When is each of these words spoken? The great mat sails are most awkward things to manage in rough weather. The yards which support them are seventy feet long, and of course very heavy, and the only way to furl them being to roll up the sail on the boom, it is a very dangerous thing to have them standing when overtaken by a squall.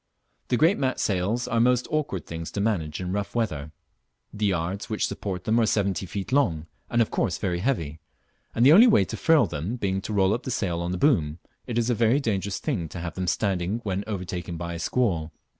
The 0.47 0.57
great 0.57 0.79
mat 0.79 0.99
sails 0.99 1.47
are 1.47 1.59
most 1.59 1.87
awkward 1.91 2.25
things 2.25 2.49
to 2.53 2.59
manage 2.59 2.99
in 2.99 3.11
rough 3.11 3.35
weather. 3.35 3.71
The 4.33 4.47
yards 4.47 4.89
which 4.89 5.05
support 5.07 5.43
them 5.43 5.59
are 5.59 5.67
seventy 5.67 6.07
feet 6.07 6.31
long, 6.31 6.65
and 6.89 7.03
of 7.03 7.11
course 7.11 7.37
very 7.37 7.59
heavy, 7.59 7.99
and 8.55 8.65
the 8.65 8.73
only 8.73 8.87
way 8.87 9.05
to 9.05 9.15
furl 9.15 9.45
them 9.45 9.75
being 9.75 10.01
to 10.01 10.11
roll 10.13 10.33
up 10.33 10.41
the 10.41 10.49
sail 10.49 10.81
on 10.81 10.91
the 10.91 10.97
boom, 10.97 11.37
it 11.67 11.77
is 11.77 11.91
a 11.91 11.93
very 11.93 12.19
dangerous 12.19 12.57
thing 12.57 12.89
to 12.89 12.99
have 12.99 13.13
them 13.13 13.27
standing 13.27 13.79
when 13.83 14.03
overtaken 14.07 14.57
by 14.57 14.73
a 14.73 14.79
squall. 14.79 15.31